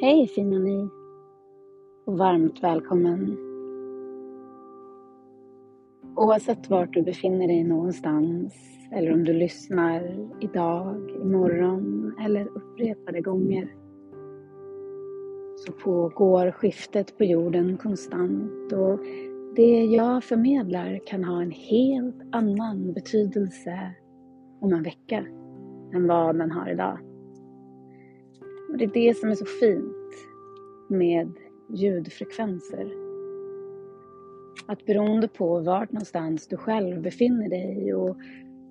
[0.00, 0.88] Hej fina ni
[2.06, 3.36] och varmt välkommen.
[6.16, 8.54] Oavsett vart du befinner dig någonstans
[8.92, 13.74] eller om du lyssnar idag, imorgon eller upprepade gånger
[15.56, 19.00] så pågår skiftet på jorden konstant och
[19.56, 23.92] det jag förmedlar kan ha en helt annan betydelse
[24.60, 25.26] om en vecka
[25.94, 27.05] än vad den har idag.
[28.68, 30.28] Och det är det som är så fint
[30.88, 31.32] med
[31.68, 32.92] ljudfrekvenser.
[34.66, 38.16] Att beroende på vart någonstans du själv befinner dig och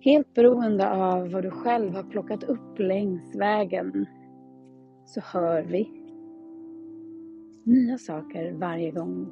[0.00, 4.06] helt beroende av vad du själv har plockat upp längs vägen
[5.06, 5.90] så hör vi
[7.64, 9.26] nya saker varje gång.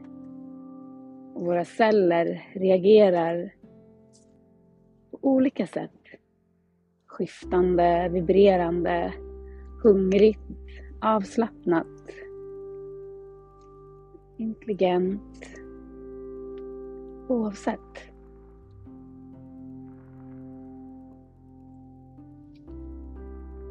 [1.34, 3.54] Och våra celler reagerar
[5.10, 5.90] på olika sätt.
[7.06, 9.12] Skiftande, vibrerande,
[9.84, 10.40] hungrigt,
[11.00, 11.86] avslappnat,
[14.36, 15.58] intelligent,
[17.28, 17.80] oavsett.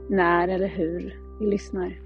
[0.10, 2.00] När eller hur vi lyssnar.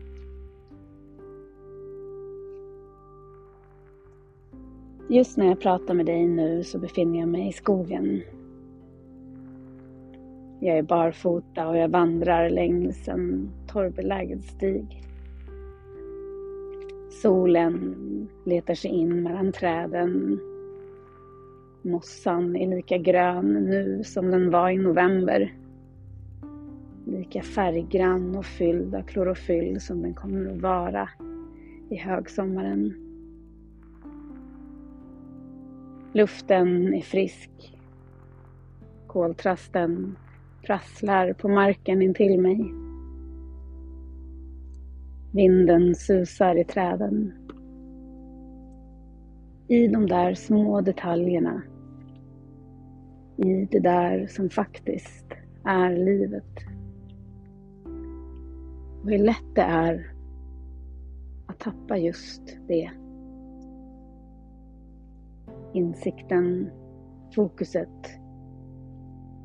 [5.10, 8.22] Just när jag pratar med dig nu så befinner jag mig i skogen
[10.68, 15.04] jag är barfota och jag vandrar längs en torrbelagd stig.
[17.22, 17.96] Solen
[18.46, 20.40] letar sig in mellan träden.
[21.82, 25.54] Mossan är lika grön nu som den var i november.
[27.06, 31.10] Lika färggrann och fylld av klorofyll som den kommer att vara
[31.90, 32.94] i högsommaren.
[36.14, 37.78] Luften är frisk.
[39.08, 40.16] Koltrasten
[40.68, 42.74] prasslar på marken intill mig.
[45.32, 47.34] Vinden susar i träden.
[49.68, 51.62] I de där små detaljerna.
[53.38, 55.26] I det där som faktiskt
[55.64, 56.58] är livet.
[59.04, 60.14] Och hur lätt det är
[61.48, 62.92] att tappa just det.
[65.74, 66.70] Insikten,
[67.36, 68.20] fokuset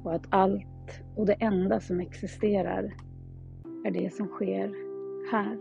[0.02, 0.71] på att allt
[1.16, 2.94] och det enda som existerar
[3.84, 4.74] är det som sker
[5.32, 5.58] här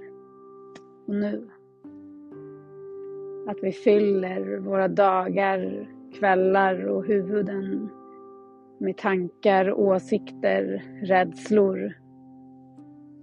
[1.08, 1.50] och nu.
[3.48, 5.90] Att vi fyller våra dagar,
[6.20, 7.90] kvällar och huvuden
[8.78, 11.94] med tankar, åsikter, rädslor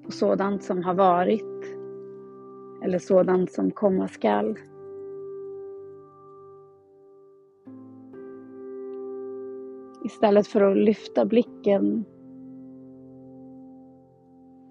[0.05, 1.77] på sådant som har varit
[2.85, 4.59] eller sådant som komma skall.
[10.09, 12.05] Istället för att lyfta blicken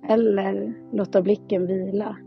[0.10, 2.18] eller låta blicken vila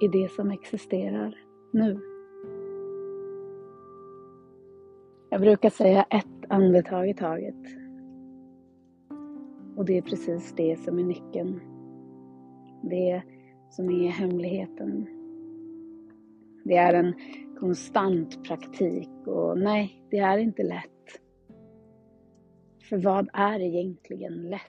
[0.00, 1.38] i det som existerar
[1.72, 2.00] nu.
[5.30, 7.64] Jag brukar säga ett andetag i taget.
[9.76, 11.60] Och det är precis det som är nyckeln.
[12.82, 13.22] Det
[13.70, 15.06] som är hemligheten.
[16.64, 17.14] Det är en
[17.60, 21.20] konstant praktik och nej, det är inte lätt.
[22.88, 24.62] För vad är egentligen lätt?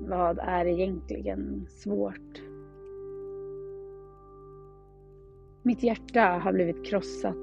[0.00, 2.42] Vad är egentligen svårt?
[5.62, 7.36] Mitt hjärta har blivit krossat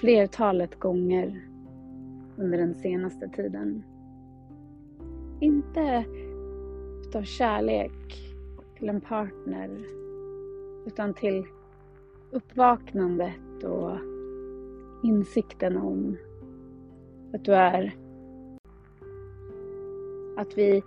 [0.00, 1.48] flertalet gånger
[2.36, 3.84] under den senaste tiden.
[5.40, 6.04] Inte
[7.06, 8.32] utav kärlek
[8.78, 9.70] till en partner
[10.86, 11.44] utan till
[12.30, 13.98] uppvaknandet och
[15.02, 16.16] insikten om
[17.34, 17.94] att du är.
[20.36, 20.82] Att vi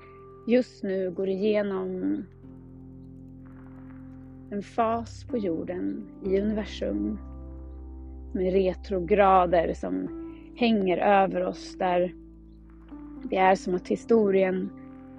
[0.48, 2.24] just nu går igenom
[4.52, 7.20] en fas på jorden i universum
[8.34, 10.08] med retrograder som
[10.56, 12.14] hänger över oss där
[13.24, 14.70] det är som att historien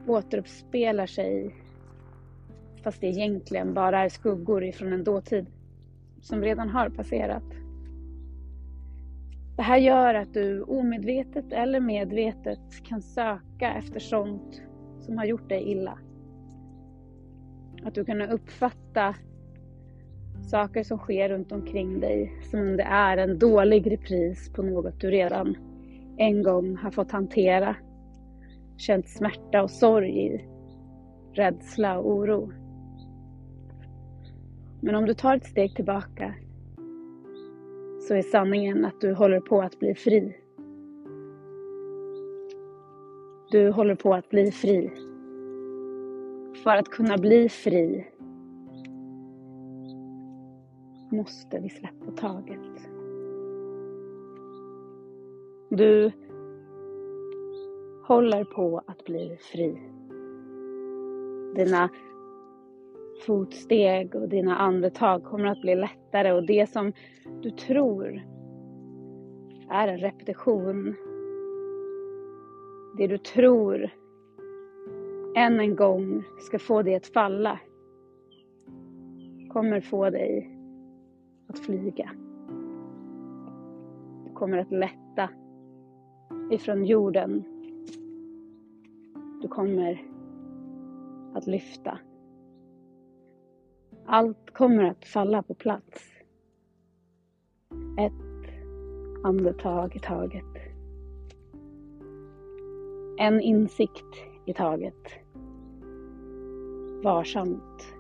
[0.07, 1.55] återuppspelar sig
[2.83, 5.47] fast det egentligen bara är skuggor ifrån en dåtid
[6.23, 7.45] som redan har passerat.
[9.57, 14.63] Det här gör att du omedvetet eller medvetet kan söka efter sånt
[15.01, 15.99] som har gjort dig illa.
[17.85, 19.15] Att du kan uppfatta
[20.51, 25.01] saker som sker runt omkring dig som om det är en dålig repris på något
[25.01, 25.57] du redan
[26.17, 27.77] en gång har fått hantera.
[28.77, 30.45] Känt smärta och sorg i,
[31.33, 32.53] rädsla och oro.
[34.85, 36.35] Men om du tar ett steg tillbaka
[38.01, 40.37] så är sanningen att du håller på att bli fri.
[43.51, 44.91] Du håller på att bli fri.
[46.63, 48.07] För att kunna bli fri
[51.11, 52.89] måste vi släppa taget.
[55.71, 56.13] Du
[58.07, 59.81] håller på att bli fri.
[61.55, 61.89] Dina
[63.27, 66.93] fotsteg och dina andetag kommer att bli lättare och det som
[67.43, 68.23] du tror
[69.71, 70.95] är en repetition.
[72.99, 73.91] Det du tror
[75.37, 77.59] än en gång ska få dig att falla
[79.49, 80.59] kommer få dig
[81.47, 82.11] att flyga.
[84.27, 85.29] Du kommer att lätta
[86.51, 87.45] ifrån jorden.
[89.43, 90.03] Du kommer
[91.35, 91.99] att lyfta.
[94.07, 96.13] Allt kommer att falla på plats.
[97.99, 98.53] Ett
[99.25, 100.45] andetag i taget.
[103.19, 104.15] En insikt
[104.47, 105.09] i taget.
[107.05, 107.95] Varsamt.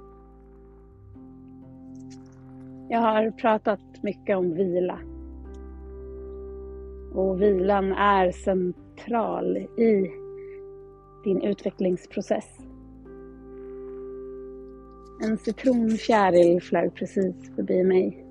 [2.88, 4.98] Jag har pratat mycket om vila.
[7.14, 10.10] Och vilan är central i
[11.24, 12.61] din utvecklingsprocess.
[15.24, 18.26] En citronfjäril flög precis förbi mig.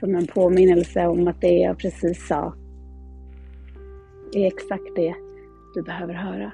[0.00, 2.54] Som en påminnelse om att det jag precis sa
[4.34, 5.14] är exakt det
[5.74, 6.52] du behöver höra.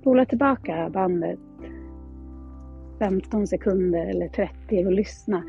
[0.00, 1.38] Spola tillbaka bandet
[2.98, 5.44] 15 sekunder eller 30 och lyssna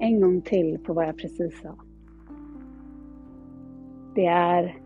[0.00, 1.76] en gång till på vad jag precis sa.
[4.14, 4.85] Det är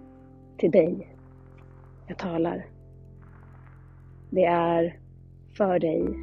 [0.61, 1.17] till dig
[2.07, 2.67] jag talar.
[4.31, 4.99] Det är
[5.57, 6.17] för dig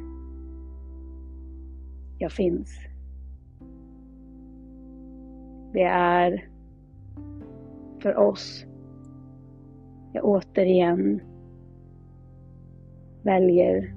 [2.18, 2.78] jag finns.
[5.72, 6.48] Det är
[8.02, 8.66] för oss
[10.12, 11.20] jag återigen
[13.22, 13.94] väljer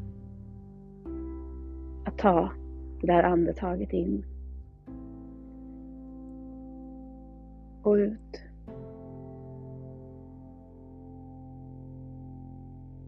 [2.06, 2.52] att ta
[3.02, 4.26] det där andetaget in
[7.84, 8.51] och ut.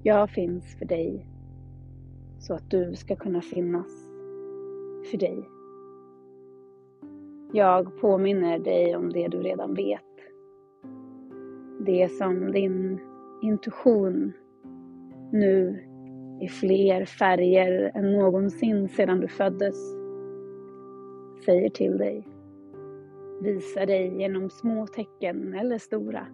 [0.06, 1.26] Jag finns för dig
[2.40, 4.10] så att du ska kunna finnas
[5.12, 5.50] för dig.
[7.54, 10.02] Jag påminner dig om det du redan vet.
[11.86, 13.00] Det som din
[13.42, 14.34] intuition
[15.32, 15.84] nu
[16.42, 19.76] i fler färger än någonsin sedan du föddes
[21.46, 22.28] säger till dig.
[23.42, 26.28] Visar dig genom små tecken eller stora.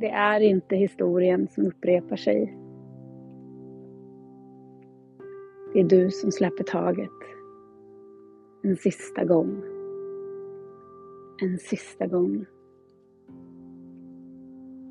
[0.00, 2.56] Det är inte historien som upprepar sig.
[5.72, 7.10] Det är du som släpper taget.
[8.62, 9.62] En sista gång.
[11.42, 12.46] En sista gång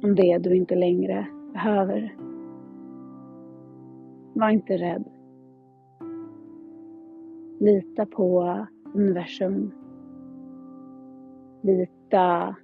[0.04, 2.16] om det du inte längre behöver.
[4.34, 5.04] Var inte rädd.
[7.60, 8.58] Lita på
[8.94, 9.72] universum.
[11.62, 12.56] Lita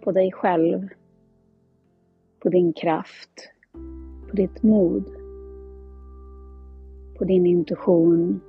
[0.00, 0.88] på dig själv.
[2.42, 3.52] På din kraft.
[4.30, 5.04] På ditt mod.
[7.18, 8.40] På din intuition.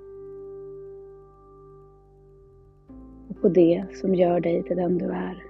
[3.29, 5.43] Och på det som gör dig till den du är.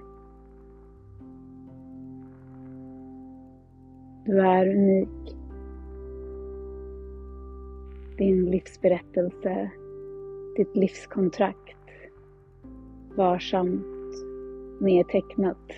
[4.26, 5.36] Du är unik.
[8.18, 9.70] Din livsberättelse,
[10.56, 11.90] ditt livskontrakt,
[13.16, 13.84] varsamt
[14.80, 15.72] nedtecknat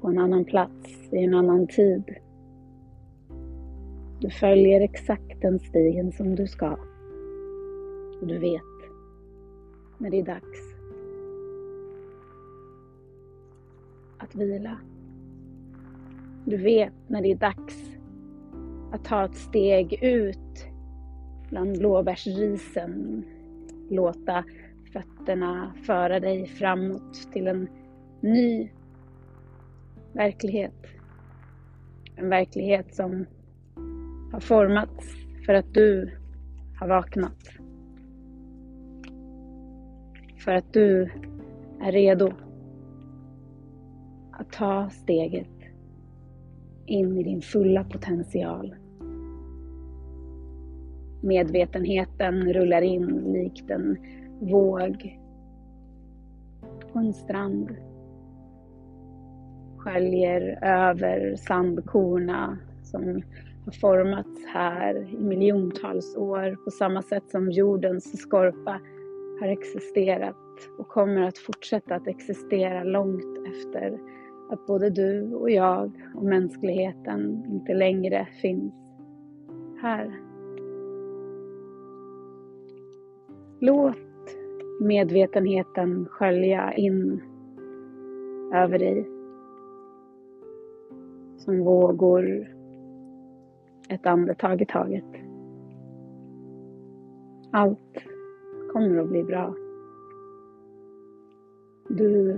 [0.00, 2.02] på en annan plats, i en annan tid.
[4.20, 6.70] Du följer exakt den stigen som du ska.
[8.20, 8.62] Och du vet
[9.98, 10.74] när det är dags
[14.18, 14.78] att vila.
[16.44, 17.98] Du vet när det är dags
[18.92, 20.66] att ta ett steg ut
[21.50, 23.24] bland blåbärsrisen.
[23.90, 24.44] Låta
[24.92, 27.68] fötterna föra dig framåt till en
[28.20, 28.70] ny
[30.12, 30.86] verklighet.
[32.16, 33.26] En verklighet som
[34.32, 35.06] har formats
[35.46, 36.10] för att du
[36.78, 37.48] har vaknat.
[40.44, 41.02] För att du
[41.80, 42.32] är redo
[44.32, 45.48] att ta steget
[46.86, 48.74] in i din fulla potential.
[51.22, 53.96] Medvetenheten rullar in likt en
[54.40, 55.18] våg
[56.92, 57.87] på en strand.
[59.78, 63.22] Sköljer över sandkorna som
[63.64, 68.80] har formats här i miljontals år på samma sätt som jordens skorpa
[69.40, 70.36] har existerat
[70.78, 73.98] och kommer att fortsätta att existera långt efter
[74.50, 78.74] att både du och jag och mänskligheten inte längre finns
[79.82, 80.20] här.
[83.60, 83.96] Låt
[84.80, 87.22] medvetenheten skölja in
[88.54, 89.17] över dig.
[91.38, 92.48] Som vågor
[93.88, 95.04] ett andetag i taget.
[97.52, 98.04] Allt
[98.72, 99.54] kommer att bli bra.
[101.88, 102.30] Du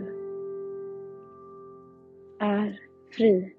[2.38, 2.80] är
[3.16, 3.54] fri.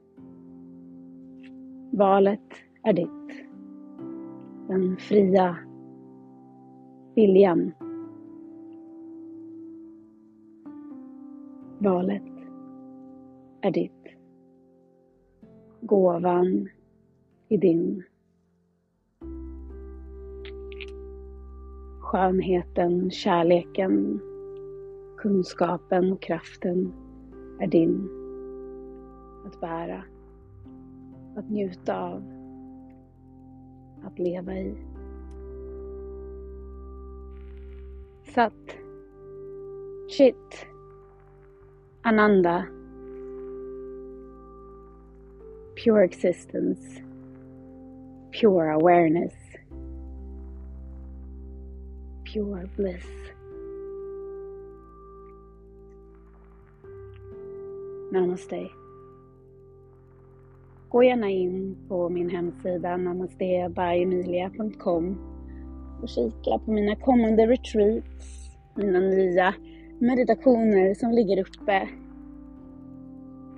[1.92, 3.48] Valet är ditt.
[4.68, 5.58] Den fria
[7.16, 7.72] viljan.
[11.80, 12.24] Valet
[13.62, 14.01] är ditt.
[15.92, 16.70] Gåvan
[17.50, 18.04] är din.
[22.02, 24.20] Skönheten, kärleken,
[25.18, 26.94] kunskapen och kraften
[27.60, 28.10] är din
[29.46, 30.04] att bära,
[31.36, 32.24] att njuta av,
[34.04, 34.76] att leva i.
[38.36, 38.78] Sat,
[40.10, 40.66] Chit,
[42.02, 42.66] Ananda,
[45.84, 46.80] pure existence,
[48.32, 49.34] pure awareness,
[52.24, 53.06] pure bliss.
[58.12, 58.70] Namaste.
[60.90, 65.18] Gå gärna in på min hemsida namastebyemilia.com
[66.02, 69.56] och kika på mina kommande retreats, mina nya
[70.00, 71.90] meditationer som ligger uppe.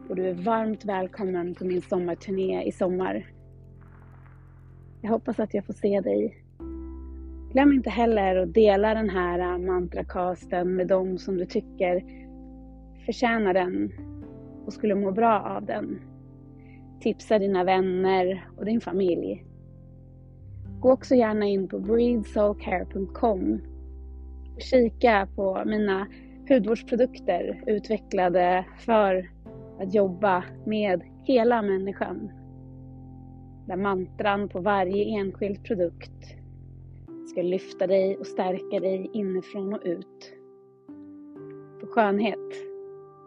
[0.09, 3.25] Och du är varmt välkommen på min sommarturné i sommar.
[5.01, 6.37] Jag hoppas att jag får se dig.
[7.51, 12.03] Glöm inte heller att dela den här mantracasten med dem som du tycker
[13.05, 13.91] förtjänar den
[14.65, 15.99] och skulle må bra av den.
[17.01, 19.45] Tipsa dina vänner och din familj.
[20.79, 23.61] Gå också gärna in på breedsoulcare.com
[24.55, 26.07] och kika på mina
[26.49, 29.29] hudvårdsprodukter utvecklade för
[29.79, 32.31] att jobba med hela människan.
[33.67, 36.35] Där mantran på varje enskild produkt
[37.31, 40.33] ska lyfta dig och stärka dig inifrån och ut.
[41.79, 42.49] För skönhet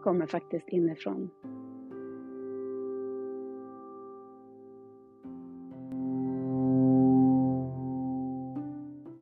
[0.03, 1.29] kommer faktiskt inifrån.